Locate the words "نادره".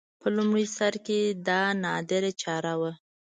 1.83-2.31